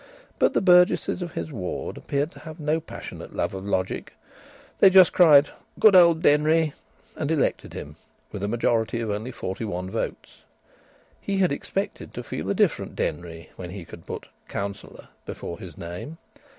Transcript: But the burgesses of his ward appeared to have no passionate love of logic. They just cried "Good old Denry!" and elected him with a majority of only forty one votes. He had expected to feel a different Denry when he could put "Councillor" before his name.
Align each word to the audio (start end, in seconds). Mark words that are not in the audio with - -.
But 0.39 0.55
the 0.55 0.61
burgesses 0.63 1.21
of 1.21 1.33
his 1.33 1.51
ward 1.51 1.95
appeared 1.95 2.31
to 2.31 2.39
have 2.39 2.59
no 2.59 2.79
passionate 2.79 3.35
love 3.35 3.53
of 3.53 3.63
logic. 3.67 4.13
They 4.79 4.89
just 4.89 5.13
cried 5.13 5.49
"Good 5.79 5.95
old 5.95 6.23
Denry!" 6.23 6.73
and 7.15 7.29
elected 7.29 7.73
him 7.73 7.97
with 8.31 8.41
a 8.41 8.47
majority 8.47 8.99
of 8.99 9.11
only 9.11 9.29
forty 9.29 9.63
one 9.63 9.91
votes. 9.91 10.41
He 11.19 11.37
had 11.37 11.51
expected 11.51 12.15
to 12.15 12.23
feel 12.23 12.49
a 12.49 12.55
different 12.55 12.95
Denry 12.95 13.51
when 13.57 13.69
he 13.69 13.85
could 13.85 14.07
put 14.07 14.25
"Councillor" 14.47 15.09
before 15.27 15.59
his 15.59 15.77
name. 15.77 16.17